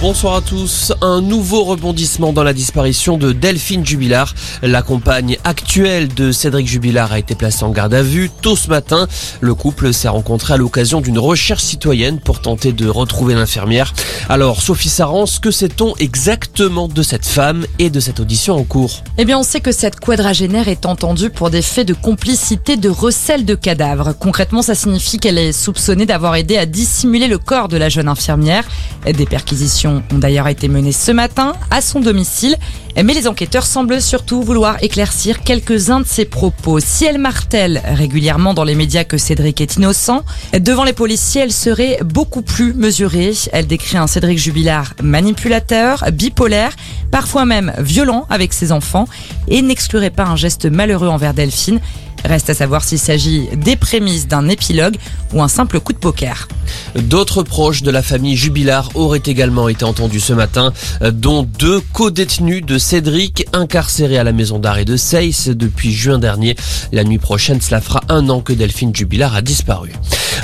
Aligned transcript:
Bonsoir 0.00 0.36
à 0.36 0.40
tous. 0.42 0.92
Un 1.00 1.20
nouveau 1.20 1.64
rebondissement 1.64 2.32
dans 2.32 2.44
la 2.44 2.52
disparition 2.52 3.18
de 3.18 3.32
Delphine 3.32 3.84
Jubilard. 3.84 4.32
La 4.62 4.82
compagne 4.82 5.38
actuelle 5.42 6.06
de 6.06 6.30
Cédric 6.30 6.68
Jubilard 6.68 7.10
a 7.10 7.18
été 7.18 7.34
placée 7.34 7.64
en 7.64 7.70
garde 7.70 7.94
à 7.94 8.02
vue 8.02 8.30
tôt 8.40 8.54
ce 8.54 8.68
matin. 8.68 9.08
Le 9.40 9.56
couple 9.56 9.92
s'est 9.92 10.06
rencontré 10.06 10.54
à 10.54 10.56
l'occasion 10.56 11.00
d'une 11.00 11.18
recherche 11.18 11.64
citoyenne 11.64 12.20
pour 12.20 12.40
tenter 12.40 12.70
de 12.70 12.88
retrouver 12.88 13.34
l'infirmière. 13.34 13.92
Alors, 14.28 14.62
Sophie 14.62 14.88
Sarance, 14.88 15.40
que 15.40 15.50
sait-on 15.50 15.96
exactement 15.96 16.86
de 16.86 17.02
cette 17.02 17.26
femme 17.26 17.66
et 17.80 17.90
de 17.90 17.98
cette 17.98 18.20
audition 18.20 18.54
en 18.54 18.62
cours? 18.62 19.02
Eh 19.16 19.24
bien, 19.24 19.36
on 19.36 19.42
sait 19.42 19.60
que 19.60 19.72
cette 19.72 19.98
quadragénaire 19.98 20.68
est 20.68 20.86
entendue 20.86 21.30
pour 21.30 21.50
des 21.50 21.62
faits 21.62 21.88
de 21.88 21.94
complicité 21.94 22.76
de 22.76 22.88
recel 22.88 23.44
de 23.44 23.56
cadavres. 23.56 24.12
Concrètement, 24.16 24.62
ça 24.62 24.76
signifie 24.76 25.18
qu'elle 25.18 25.38
est 25.38 25.50
soupçonnée 25.50 26.06
d'avoir 26.06 26.36
aidé 26.36 26.56
à 26.56 26.66
dissimuler 26.66 27.26
le 27.26 27.38
corps 27.38 27.66
de 27.66 27.76
la 27.76 27.88
jeune 27.88 28.06
infirmière. 28.06 28.62
Des 29.04 29.26
perquisitions 29.26 29.87
ont 29.88 30.18
d'ailleurs 30.18 30.48
été 30.48 30.68
menées 30.68 30.92
ce 30.92 31.10
matin 31.12 31.54
à 31.70 31.80
son 31.80 32.00
domicile, 32.00 32.56
mais 32.96 33.14
les 33.14 33.28
enquêteurs 33.28 33.66
semblent 33.66 34.00
surtout 34.00 34.42
vouloir 34.42 34.82
éclaircir 34.82 35.42
quelques-uns 35.42 36.00
de 36.00 36.06
ses 36.06 36.24
propos. 36.24 36.80
Si 36.80 37.04
elle 37.04 37.18
martèle 37.18 37.82
régulièrement 37.84 38.54
dans 38.54 38.64
les 38.64 38.74
médias 38.74 39.04
que 39.04 39.18
Cédric 39.18 39.60
est 39.60 39.76
innocent, 39.76 40.24
devant 40.58 40.84
les 40.84 40.92
policiers, 40.92 41.42
elle 41.42 41.52
serait 41.52 41.98
beaucoup 42.04 42.42
plus 42.42 42.74
mesurée. 42.74 43.32
Elle 43.52 43.66
décrit 43.66 43.96
un 43.96 44.06
Cédric 44.06 44.38
Jubilard 44.38 44.94
manipulateur, 45.02 46.04
bipolaire, 46.12 46.74
parfois 47.10 47.44
même 47.44 47.72
violent 47.78 48.26
avec 48.30 48.52
ses 48.52 48.72
enfants, 48.72 49.06
et 49.48 49.62
n'exclurait 49.62 50.10
pas 50.10 50.24
un 50.24 50.36
geste 50.36 50.66
malheureux 50.66 51.08
envers 51.08 51.34
Delphine. 51.34 51.80
Reste 52.24 52.50
à 52.50 52.54
savoir 52.54 52.84
s'il 52.84 52.98
s'agit 52.98 53.48
des 53.54 53.76
prémices 53.76 54.26
d'un 54.26 54.48
épilogue 54.48 54.96
ou 55.32 55.42
un 55.42 55.48
simple 55.48 55.80
coup 55.80 55.92
de 55.92 55.98
poker. 55.98 56.48
D'autres 56.94 57.42
proches 57.42 57.82
de 57.82 57.90
la 57.90 58.02
famille 58.02 58.36
Jubilard 58.36 58.90
auraient 58.94 59.22
également 59.24 59.68
été 59.68 59.84
entendus 59.84 60.20
ce 60.20 60.32
matin, 60.32 60.72
dont 61.12 61.42
deux 61.42 61.80
co-détenus 61.92 62.64
de 62.64 62.78
Cédric, 62.78 63.46
incarcérés 63.52 64.18
à 64.18 64.24
la 64.24 64.32
maison 64.32 64.58
d'arrêt 64.58 64.84
de 64.84 64.96
Seyss 64.96 65.48
depuis 65.48 65.92
juin 65.92 66.18
dernier. 66.18 66.56
La 66.92 67.04
nuit 67.04 67.18
prochaine, 67.18 67.60
cela 67.60 67.80
fera 67.80 68.02
un 68.08 68.28
an 68.28 68.40
que 68.40 68.52
Delphine 68.52 68.94
Jubilard 68.94 69.34
a 69.34 69.42
disparu. 69.42 69.92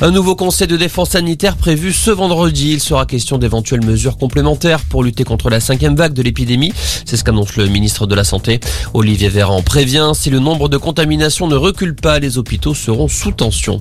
Un 0.02 0.10
nouveau 0.10 0.34
conseil 0.34 0.66
de 0.66 0.76
défense 0.76 1.10
sanitaire 1.10 1.56
prévu 1.56 1.92
ce 1.92 2.10
vendredi. 2.10 2.72
Il 2.72 2.80
sera 2.80 3.06
question 3.06 3.38
d'éventuelles 3.38 3.84
mesures 3.84 4.16
complémentaires 4.16 4.80
pour 4.80 5.04
lutter 5.04 5.22
contre 5.22 5.50
la 5.50 5.60
cinquième 5.60 5.94
vague 5.94 6.14
de 6.14 6.22
l'épidémie. 6.22 6.72
C'est 7.04 7.16
ce 7.16 7.22
qu'annonce 7.22 7.56
le 7.56 7.68
ministre 7.68 8.06
de 8.06 8.14
la 8.14 8.24
Santé. 8.24 8.58
Olivier 8.92 9.28
Véran 9.28 9.62
prévient, 9.62 10.10
si 10.14 10.30
le 10.30 10.40
nombre 10.40 10.68
de 10.68 10.78
contaminations 10.78 11.46
ne 11.46 11.54
recule 11.54 11.94
pas, 11.94 12.18
les 12.18 12.38
hôpitaux 12.38 12.74
seront 12.74 13.06
sous 13.06 13.30
tension. 13.30 13.80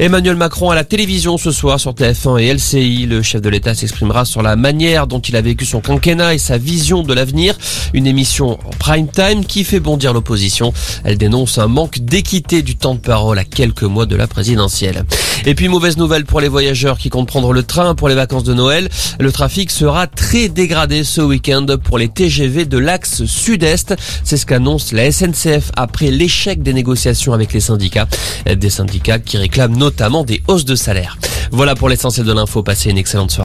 Emmanuel 0.00 0.34
Macron 0.34 0.70
à 0.70 0.74
la 0.74 0.82
télévision 0.82 1.38
ce 1.38 1.52
soir 1.52 1.78
sur 1.78 1.92
TF1 1.92 2.40
et 2.40 2.52
LCI. 2.52 3.06
Le 3.06 3.22
chef 3.22 3.40
de 3.40 3.48
l'État 3.48 3.74
s'exprimera 3.74 4.24
sur 4.24 4.42
la 4.42 4.56
manière 4.56 5.06
dont 5.06 5.20
il 5.20 5.36
a 5.36 5.40
vécu 5.40 5.64
son 5.64 5.80
quinquennat 5.80 6.34
et 6.34 6.38
sa 6.38 6.58
vision 6.58 7.04
de 7.04 7.14
l'avenir. 7.14 7.56
Une 7.92 8.08
émission 8.08 8.58
en 8.66 8.70
prime 8.76 9.06
time 9.06 9.44
qui 9.44 9.62
fait 9.62 9.78
bondir 9.78 10.12
l'opposition. 10.12 10.72
Elle 11.04 11.16
dénonce 11.16 11.58
un 11.58 11.68
manque 11.68 12.00
d'équité 12.00 12.62
du 12.62 12.74
temps 12.74 12.94
de 12.94 13.00
parole 13.00 13.38
à 13.38 13.44
quelques 13.44 13.84
mois 13.84 14.04
de 14.04 14.16
la 14.16 14.26
présidentielle. 14.26 15.04
Et 15.46 15.54
puis 15.54 15.68
mauvaise 15.68 15.96
nouvelle 15.96 16.24
pour 16.24 16.40
les 16.40 16.48
voyageurs 16.48 16.98
qui 16.98 17.08
comptent 17.08 17.28
prendre 17.28 17.52
le 17.52 17.62
train 17.62 17.94
pour 17.94 18.08
les 18.08 18.16
vacances 18.16 18.44
de 18.44 18.54
Noël. 18.54 18.88
Le 19.20 19.30
trafic 19.30 19.70
sera 19.70 20.08
très 20.08 20.48
dégradé 20.48 21.04
ce 21.04 21.20
week-end 21.20 21.66
pour 21.84 21.98
les 21.98 22.08
TGV 22.08 22.64
de 22.64 22.78
l'axe 22.78 23.24
sud-est. 23.26 23.94
C'est 24.24 24.38
ce 24.38 24.46
qu'annonce 24.46 24.90
la 24.90 25.12
SNCF 25.12 25.70
après 25.76 26.10
l'échec 26.10 26.62
des 26.64 26.72
négociations 26.72 27.32
avec 27.32 27.52
les 27.52 27.60
syndicats. 27.60 28.08
Des 28.46 28.70
syndicats 28.70 29.20
qui 29.20 29.36
réclament 29.36 29.83
notamment 29.84 30.24
des 30.24 30.42
hausses 30.48 30.64
de 30.64 30.76
salaire. 30.76 31.18
Voilà 31.50 31.74
pour 31.74 31.90
l'essentiel 31.90 32.24
de 32.24 32.32
l'info. 32.32 32.62
Passez 32.62 32.88
une 32.88 32.96
excellente 32.96 33.30
soirée. 33.30 33.42